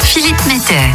Philippe 0.00 0.46
Mettet. 0.46 0.88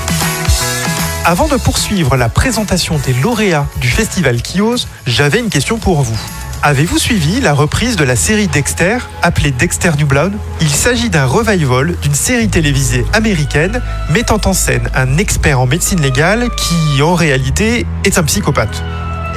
Avant 1.25 1.47
de 1.47 1.57
poursuivre 1.57 2.17
la 2.17 2.27
présentation 2.27 2.97
des 2.97 3.13
lauréats 3.13 3.67
du 3.79 3.87
festival 3.87 4.41
Kios, 4.41 4.87
j'avais 5.05 5.37
une 5.37 5.51
question 5.51 5.77
pour 5.77 6.01
vous. 6.01 6.17
Avez-vous 6.63 6.97
suivi 6.97 7.39
la 7.39 7.53
reprise 7.53 7.95
de 7.95 8.03
la 8.03 8.15
série 8.15 8.47
Dexter, 8.47 8.97
appelée 9.21 9.51
Dexter 9.51 9.91
New 9.95 10.07
Blood? 10.07 10.33
Il 10.59 10.71
s'agit 10.71 11.11
d'un 11.11 11.27
revival 11.27 11.95
d'une 12.01 12.15
série 12.15 12.49
télévisée 12.49 13.05
américaine 13.13 13.79
mettant 14.09 14.41
en 14.45 14.53
scène 14.53 14.89
un 14.95 15.19
expert 15.19 15.59
en 15.59 15.67
médecine 15.67 16.01
légale 16.01 16.49
qui, 16.57 17.03
en 17.03 17.13
réalité, 17.13 17.85
est 18.05 18.17
un 18.17 18.23
psychopathe. 18.23 18.81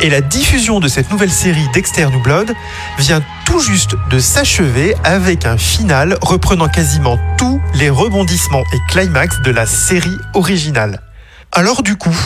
Et 0.02 0.08
la 0.08 0.22
diffusion 0.22 0.80
de 0.80 0.88
cette 0.88 1.10
nouvelle 1.10 1.30
série 1.30 1.68
Dexter 1.74 2.06
New 2.06 2.22
Blood 2.22 2.54
vient 2.98 3.22
tout 3.44 3.60
juste 3.60 3.96
de 4.10 4.18
s'achever 4.18 4.94
avec 5.04 5.44
un 5.44 5.58
final 5.58 6.16
reprenant 6.22 6.68
quasiment 6.68 7.18
tous 7.36 7.60
les 7.74 7.90
rebondissements 7.90 8.64
et 8.72 8.78
climax 8.88 9.42
de 9.42 9.50
la 9.50 9.66
série 9.66 10.16
originale. 10.32 11.02
Alors 11.52 11.82
du 11.82 11.96
coup, 11.96 12.16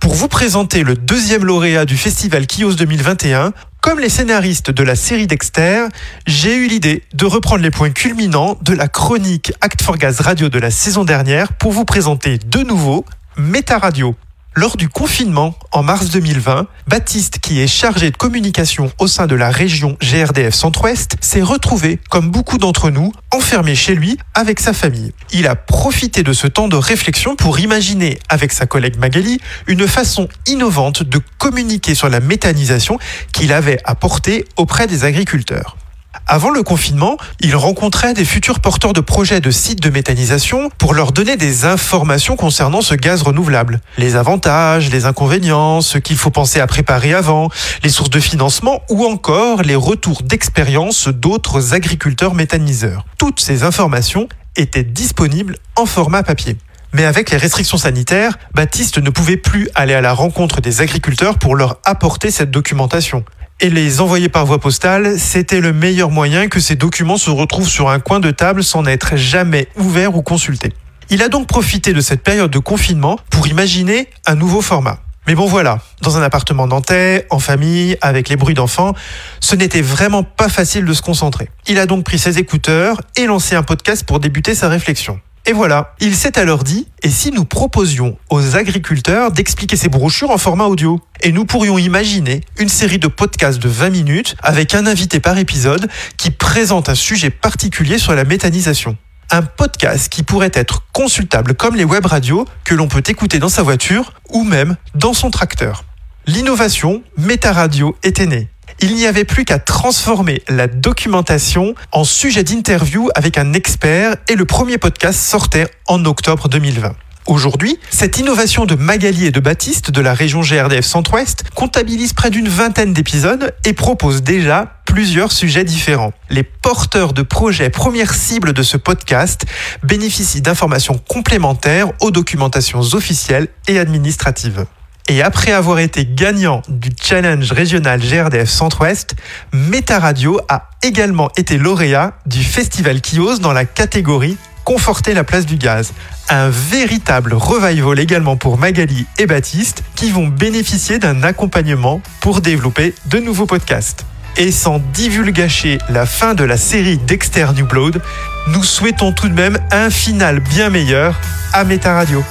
pour 0.00 0.14
vous 0.14 0.28
présenter 0.28 0.84
le 0.84 0.96
deuxième 0.96 1.44
lauréat 1.44 1.84
du 1.84 1.98
festival 1.98 2.46
Kios 2.46 2.76
2021, 2.76 3.52
comme 3.82 3.98
les 3.98 4.08
scénaristes 4.08 4.70
de 4.70 4.82
la 4.82 4.96
série 4.96 5.26
Dexter, 5.26 5.88
j'ai 6.26 6.54
eu 6.54 6.66
l'idée 6.66 7.02
de 7.12 7.26
reprendre 7.26 7.62
les 7.62 7.70
points 7.70 7.90
culminants 7.90 8.56
de 8.62 8.72
la 8.72 8.88
chronique 8.88 9.52
Act 9.60 9.82
for 9.82 9.98
Gaz 9.98 10.20
Radio 10.20 10.48
de 10.48 10.58
la 10.58 10.70
saison 10.70 11.04
dernière 11.04 11.52
pour 11.52 11.72
vous 11.72 11.84
présenter 11.84 12.38
de 12.38 12.60
nouveau 12.60 13.04
Méta 13.36 13.76
Radio. 13.76 14.16
Lors 14.54 14.76
du 14.76 14.90
confinement 14.90 15.54
en 15.70 15.82
mars 15.82 16.10
2020, 16.10 16.66
Baptiste, 16.86 17.38
qui 17.38 17.60
est 17.60 17.66
chargé 17.66 18.10
de 18.10 18.16
communication 18.18 18.92
au 18.98 19.06
sein 19.06 19.26
de 19.26 19.34
la 19.34 19.50
région 19.50 19.96
GRDF 20.02 20.52
Centre-Ouest, 20.52 21.16
s'est 21.22 21.40
retrouvé, 21.40 21.98
comme 22.10 22.30
beaucoup 22.30 22.58
d'entre 22.58 22.90
nous, 22.90 23.12
enfermé 23.32 23.74
chez 23.74 23.94
lui 23.94 24.18
avec 24.34 24.60
sa 24.60 24.74
famille. 24.74 25.14
Il 25.32 25.46
a 25.46 25.54
profité 25.56 26.22
de 26.22 26.34
ce 26.34 26.46
temps 26.46 26.68
de 26.68 26.76
réflexion 26.76 27.34
pour 27.34 27.60
imaginer, 27.60 28.18
avec 28.28 28.52
sa 28.52 28.66
collègue 28.66 28.98
Magali, 28.98 29.40
une 29.68 29.88
façon 29.88 30.28
innovante 30.46 31.02
de 31.02 31.18
communiquer 31.38 31.94
sur 31.94 32.10
la 32.10 32.20
méthanisation 32.20 32.98
qu'il 33.32 33.54
avait 33.54 33.80
apportée 33.86 34.44
auprès 34.58 34.86
des 34.86 35.04
agriculteurs. 35.04 35.78
Avant 36.26 36.50
le 36.50 36.62
confinement, 36.62 37.16
il 37.40 37.56
rencontrait 37.56 38.14
des 38.14 38.24
futurs 38.24 38.60
porteurs 38.60 38.92
de 38.92 39.00
projets 39.00 39.40
de 39.40 39.50
sites 39.50 39.82
de 39.82 39.90
méthanisation 39.90 40.70
pour 40.78 40.94
leur 40.94 41.12
donner 41.12 41.36
des 41.36 41.64
informations 41.64 42.36
concernant 42.36 42.80
ce 42.80 42.94
gaz 42.94 43.22
renouvelable. 43.22 43.80
Les 43.98 44.16
avantages, 44.16 44.90
les 44.90 45.04
inconvénients, 45.04 45.80
ce 45.80 45.98
qu'il 45.98 46.16
faut 46.16 46.30
penser 46.30 46.60
à 46.60 46.66
préparer 46.66 47.12
avant, 47.12 47.50
les 47.82 47.90
sources 47.90 48.10
de 48.10 48.20
financement 48.20 48.82
ou 48.88 49.04
encore 49.04 49.62
les 49.62 49.74
retours 49.74 50.22
d'expérience 50.22 51.08
d'autres 51.08 51.74
agriculteurs 51.74 52.34
méthaniseurs. 52.34 53.04
Toutes 53.18 53.40
ces 53.40 53.64
informations 53.64 54.28
étaient 54.56 54.84
disponibles 54.84 55.56
en 55.76 55.86
format 55.86 56.22
papier. 56.22 56.56
Mais 56.92 57.04
avec 57.04 57.30
les 57.30 57.38
restrictions 57.38 57.78
sanitaires, 57.78 58.38
Baptiste 58.54 58.98
ne 58.98 59.10
pouvait 59.10 59.38
plus 59.38 59.68
aller 59.74 59.94
à 59.94 60.02
la 60.02 60.12
rencontre 60.12 60.60
des 60.60 60.82
agriculteurs 60.82 61.38
pour 61.38 61.56
leur 61.56 61.78
apporter 61.84 62.30
cette 62.30 62.50
documentation 62.50 63.24
et 63.60 63.70
les 63.70 64.00
envoyer 64.00 64.28
par 64.28 64.46
voie 64.46 64.58
postale, 64.58 65.18
c'était 65.18 65.60
le 65.60 65.72
meilleur 65.72 66.10
moyen 66.10 66.48
que 66.48 66.60
ces 66.60 66.74
documents 66.74 67.16
se 67.16 67.30
retrouvent 67.30 67.68
sur 67.68 67.88
un 67.88 68.00
coin 68.00 68.20
de 68.20 68.30
table 68.30 68.64
sans 68.64 68.82
n'être 68.82 69.16
jamais 69.16 69.68
ouverts 69.76 70.16
ou 70.16 70.22
consultés. 70.22 70.72
Il 71.10 71.22
a 71.22 71.28
donc 71.28 71.46
profité 71.46 71.92
de 71.92 72.00
cette 72.00 72.22
période 72.22 72.50
de 72.50 72.58
confinement 72.58 73.18
pour 73.30 73.46
imaginer 73.46 74.08
un 74.26 74.34
nouveau 74.34 74.62
format. 74.62 74.98
Mais 75.26 75.36
bon 75.36 75.46
voilà, 75.46 75.78
dans 76.00 76.16
un 76.16 76.22
appartement 76.22 76.66
nantais, 76.66 77.26
en 77.30 77.38
famille, 77.38 77.96
avec 78.00 78.28
les 78.28 78.36
bruits 78.36 78.54
d'enfants, 78.54 78.94
ce 79.38 79.54
n'était 79.54 79.82
vraiment 79.82 80.24
pas 80.24 80.48
facile 80.48 80.84
de 80.84 80.92
se 80.92 81.02
concentrer. 81.02 81.48
Il 81.68 81.78
a 81.78 81.86
donc 81.86 82.04
pris 82.04 82.18
ses 82.18 82.38
écouteurs 82.38 83.00
et 83.16 83.26
lancé 83.26 83.54
un 83.54 83.62
podcast 83.62 84.04
pour 84.04 84.18
débuter 84.18 84.56
sa 84.56 84.68
réflexion. 84.68 85.20
Et 85.44 85.52
voilà, 85.52 85.94
il 85.98 86.14
s'est 86.14 86.38
alors 86.38 86.62
dit, 86.62 86.86
et 87.02 87.10
si 87.10 87.32
nous 87.32 87.44
proposions 87.44 88.16
aux 88.30 88.54
agriculteurs 88.54 89.32
d'expliquer 89.32 89.76
ces 89.76 89.88
brochures 89.88 90.30
en 90.30 90.38
format 90.38 90.66
audio? 90.66 91.00
Et 91.20 91.32
nous 91.32 91.44
pourrions 91.44 91.78
imaginer 91.78 92.42
une 92.58 92.68
série 92.68 93.00
de 93.00 93.08
podcasts 93.08 93.58
de 93.60 93.68
20 93.68 93.90
minutes 93.90 94.36
avec 94.40 94.72
un 94.76 94.86
invité 94.86 95.18
par 95.18 95.36
épisode 95.38 95.88
qui 96.16 96.30
présente 96.30 96.88
un 96.88 96.94
sujet 96.94 97.30
particulier 97.30 97.98
sur 97.98 98.14
la 98.14 98.22
méthanisation. 98.24 98.96
Un 99.30 99.42
podcast 99.42 100.12
qui 100.12 100.22
pourrait 100.22 100.52
être 100.54 100.84
consultable 100.92 101.54
comme 101.54 101.74
les 101.74 101.84
web 101.84 102.06
radios 102.06 102.46
que 102.62 102.76
l'on 102.76 102.86
peut 102.86 103.02
écouter 103.08 103.40
dans 103.40 103.48
sa 103.48 103.64
voiture 103.64 104.12
ou 104.30 104.44
même 104.44 104.76
dans 104.94 105.12
son 105.12 105.32
tracteur. 105.32 105.82
L'innovation 106.26 107.02
Méta 107.18 107.52
Radio 107.52 107.96
était 108.04 108.26
née. 108.26 108.51
Il 108.84 108.96
n'y 108.96 109.06
avait 109.06 109.24
plus 109.24 109.44
qu'à 109.44 109.60
transformer 109.60 110.42
la 110.48 110.66
documentation 110.66 111.76
en 111.92 112.02
sujet 112.02 112.42
d'interview 112.42 113.10
avec 113.14 113.38
un 113.38 113.52
expert 113.52 114.16
et 114.28 114.34
le 114.34 114.44
premier 114.44 114.76
podcast 114.76 115.20
sortait 115.20 115.68
en 115.86 116.04
octobre 116.04 116.48
2020. 116.48 116.92
Aujourd'hui, 117.26 117.78
cette 117.90 118.18
innovation 118.18 118.66
de 118.66 118.74
Magali 118.74 119.26
et 119.26 119.30
de 119.30 119.38
Baptiste 119.38 119.92
de 119.92 120.00
la 120.00 120.14
région 120.14 120.40
GRDF 120.40 120.84
Centre-Ouest 120.84 121.44
comptabilise 121.54 122.12
près 122.12 122.30
d'une 122.30 122.48
vingtaine 122.48 122.92
d'épisodes 122.92 123.54
et 123.64 123.72
propose 123.72 124.24
déjà 124.24 124.80
plusieurs 124.84 125.30
sujets 125.30 125.62
différents. 125.62 126.12
Les 126.28 126.42
porteurs 126.42 127.12
de 127.12 127.22
projets 127.22 127.70
premières 127.70 128.14
cibles 128.14 128.52
de 128.52 128.64
ce 128.64 128.76
podcast 128.76 129.46
bénéficient 129.84 130.42
d'informations 130.42 130.98
complémentaires 130.98 131.92
aux 132.00 132.10
documentations 132.10 132.80
officielles 132.80 133.46
et 133.68 133.78
administratives. 133.78 134.66
Et 135.08 135.22
après 135.22 135.52
avoir 135.52 135.78
été 135.78 136.06
gagnant 136.06 136.62
du 136.68 136.90
challenge 137.00 137.50
régional 137.52 138.00
GRDF 138.00 138.48
Centre-Ouest, 138.48 139.14
Meta 139.52 139.98
Radio 139.98 140.40
a 140.48 140.70
également 140.82 141.30
été 141.36 141.58
lauréat 141.58 142.12
du 142.26 142.42
festival 142.42 143.00
Kios 143.00 143.38
dans 143.38 143.52
la 143.52 143.64
catégorie 143.64 144.36
Conforter 144.64 145.12
la 145.12 145.24
place 145.24 145.44
du 145.44 145.56
gaz. 145.56 145.92
Un 146.28 146.48
véritable 146.48 147.34
revival 147.34 147.98
également 147.98 148.36
pour 148.36 148.58
Magali 148.58 149.06
et 149.18 149.26
Baptiste 149.26 149.82
qui 149.96 150.12
vont 150.12 150.28
bénéficier 150.28 151.00
d'un 151.00 151.24
accompagnement 151.24 152.00
pour 152.20 152.40
développer 152.40 152.94
de 153.06 153.18
nouveaux 153.18 153.46
podcasts. 153.46 154.06
Et 154.36 154.52
sans 154.52 154.80
divulgacher 154.94 155.78
la 155.88 156.06
fin 156.06 156.34
de 156.34 156.44
la 156.44 156.56
série 156.56 156.96
Dexter 156.96 157.48
New 157.54 157.66
Blood, 157.66 158.00
nous 158.48 158.62
souhaitons 158.62 159.12
tout 159.12 159.28
de 159.28 159.34
même 159.34 159.58
un 159.72 159.90
final 159.90 160.40
bien 160.40 160.70
meilleur 160.70 161.20
à 161.52 161.64
Meta 161.64 161.92
Radio. 161.92 162.24